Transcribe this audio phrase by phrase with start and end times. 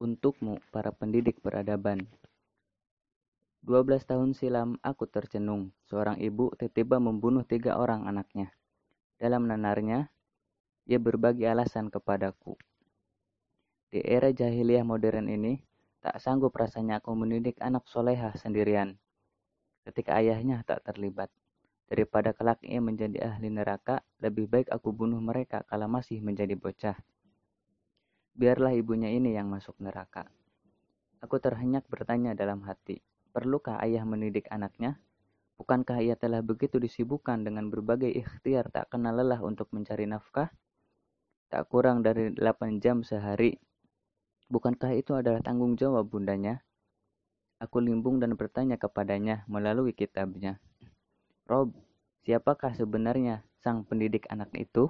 [0.00, 2.08] Untukmu, para pendidik peradaban.
[3.68, 5.76] 12 tahun silam aku tercenung.
[5.92, 8.48] Seorang ibu tiba-tiba membunuh tiga orang anaknya.
[9.20, 10.08] Dalam nanarnya,
[10.88, 12.56] ia berbagi alasan kepadaku.
[13.92, 15.60] Di era jahiliyah modern ini,
[16.00, 18.96] tak sanggup rasanya aku mendidik anak soleha sendirian.
[19.84, 21.28] Ketika ayahnya tak terlibat.
[21.92, 26.96] Daripada kelak ia menjadi ahli neraka, lebih baik aku bunuh mereka kalau masih menjadi bocah.
[28.40, 30.24] Biarlah ibunya ini yang masuk neraka.
[31.20, 33.04] Aku terhenyak bertanya dalam hati,
[33.36, 34.96] perlukah ayah mendidik anaknya?
[35.60, 40.48] Bukankah ia telah begitu disibukkan dengan berbagai ikhtiar tak kenal lelah untuk mencari nafkah?
[41.52, 43.60] Tak kurang dari 8 jam sehari.
[44.48, 46.64] Bukankah itu adalah tanggung jawab bundanya?
[47.60, 50.56] Aku limbung dan bertanya kepadanya melalui kitabnya.
[51.44, 51.76] Rob,
[52.24, 54.88] siapakah sebenarnya sang pendidik anak itu?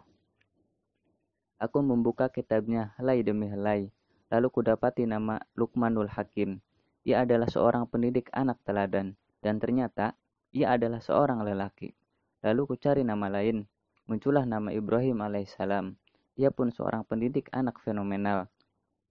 [1.60, 3.92] Aku membuka kitabnya helai demi helai.
[4.32, 6.64] Lalu kudapati nama Lukmanul Hakim.
[7.04, 9.12] Ia adalah seorang pendidik anak teladan.
[9.44, 10.16] Dan ternyata
[10.56, 11.92] ia adalah seorang lelaki.
[12.40, 13.68] Lalu kucari nama lain.
[14.08, 16.00] Muncullah nama Ibrahim alaihissalam.
[16.40, 18.48] Ia pun seorang pendidik anak fenomenal.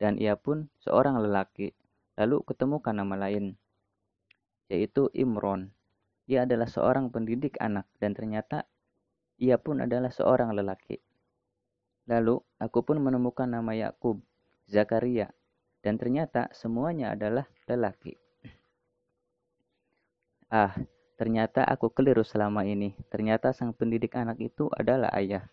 [0.01, 1.69] Dan ia pun seorang lelaki.
[2.17, 3.61] Lalu ketemukan nama lain.
[4.73, 5.69] Yaitu Imron.
[6.25, 7.85] Ia adalah seorang pendidik anak.
[8.01, 8.65] Dan ternyata
[9.37, 10.97] ia pun adalah seorang lelaki.
[12.09, 14.17] Lalu aku pun menemukan nama Yakub,
[14.65, 15.29] Zakaria,
[15.85, 18.17] dan ternyata semuanya adalah lelaki.
[20.49, 20.73] Ah,
[21.21, 22.97] ternyata aku keliru selama ini.
[23.13, 25.45] Ternyata sang pendidik anak itu adalah ayah.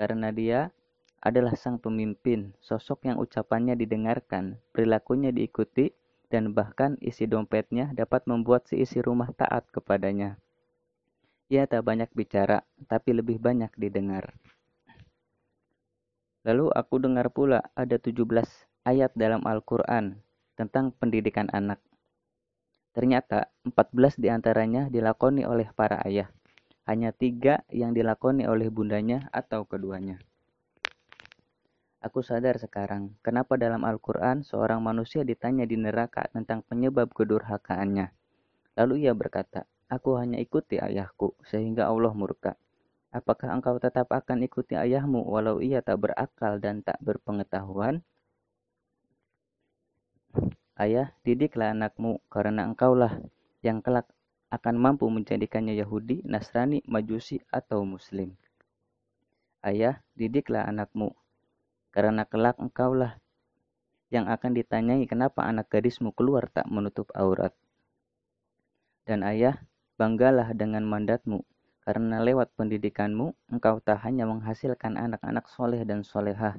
[0.00, 0.72] Karena dia
[1.20, 5.92] adalah sang pemimpin, sosok yang ucapannya didengarkan, perilakunya diikuti,
[6.32, 10.40] dan bahkan isi dompetnya dapat membuat si isi rumah taat kepadanya.
[11.52, 14.34] Ia tak banyak bicara, tapi lebih banyak didengar.
[16.46, 18.22] Lalu aku dengar pula ada 17
[18.86, 20.22] ayat dalam Al-Quran
[20.54, 21.82] tentang pendidikan anak.
[22.94, 26.30] Ternyata 14 di antaranya dilakoni oleh para ayah.
[26.86, 30.22] Hanya tiga yang dilakoni oleh bundanya atau keduanya.
[31.98, 38.14] Aku sadar sekarang, kenapa dalam Al-Quran seorang manusia ditanya di neraka tentang penyebab kedurhakaannya.
[38.78, 42.54] Lalu ia berkata, aku hanya ikuti ayahku, sehingga Allah murka.
[43.16, 48.04] Apakah engkau tetap akan ikuti ayahmu walau ia tak berakal dan tak berpengetahuan?
[50.76, 53.16] Ayah, didiklah anakmu karena engkaulah
[53.64, 54.04] yang kelak
[54.52, 58.36] akan mampu menjadikannya Yahudi, Nasrani, Majusi, atau Muslim.
[59.64, 61.16] Ayah, didiklah anakmu
[61.96, 63.16] karena kelak engkaulah
[64.12, 67.56] yang akan ditanyai kenapa anak gadismu keluar tak menutup aurat.
[69.08, 69.64] Dan ayah,
[69.96, 71.40] banggalah dengan mandatmu
[71.86, 76.58] karena lewat pendidikanmu, engkau tak hanya menghasilkan anak-anak soleh dan solehah,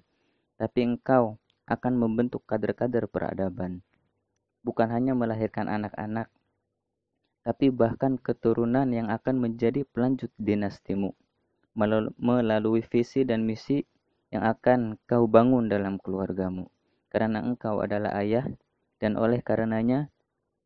[0.56, 1.36] tapi engkau
[1.68, 3.84] akan membentuk kader-kader peradaban.
[4.64, 6.32] Bukan hanya melahirkan anak-anak,
[7.44, 11.12] tapi bahkan keturunan yang akan menjadi pelanjut dinastimu
[12.18, 13.84] melalui visi dan misi
[14.32, 16.72] yang akan kau bangun dalam keluargamu.
[17.12, 18.48] Karena engkau adalah ayah
[19.00, 20.08] dan oleh karenanya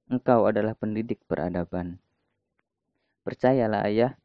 [0.09, 2.01] engkau adalah pendidik peradaban.
[3.21, 4.17] Percayalah ayah,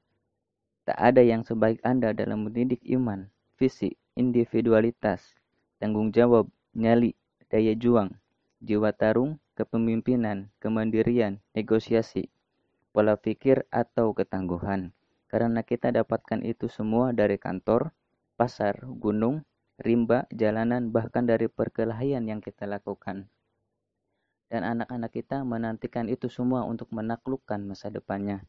[0.87, 3.27] Tak ada yang sebaik Anda dalam mendidik iman,
[3.59, 5.35] visi, individualitas,
[5.83, 6.47] tanggung jawab,
[6.79, 7.19] nyali,
[7.51, 8.15] daya juang,
[8.63, 12.31] jiwa tarung, kepemimpinan, kemandirian, negosiasi,
[12.95, 14.95] pola pikir atau ketangguhan.
[15.27, 17.91] Karena kita dapatkan itu semua dari kantor,
[18.39, 19.43] pasar, gunung,
[19.83, 23.27] rimba, jalanan, bahkan dari perkelahian yang kita lakukan.
[24.47, 28.47] Dan anak-anak kita menantikan itu semua untuk menaklukkan masa depannya.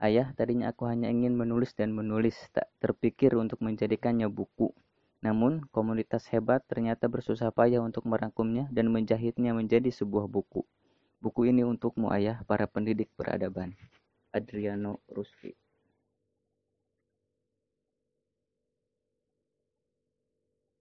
[0.00, 4.72] Ayah, tadinya aku hanya ingin menulis dan menulis, tak terpikir untuk menjadikannya buku.
[5.20, 10.64] Namun, komunitas hebat ternyata bersusah payah untuk merangkumnya dan menjahitnya menjadi sebuah buku.
[11.20, 13.76] Buku ini untukmu, ayah, para pendidik peradaban.
[14.32, 15.52] Adriano Rusfi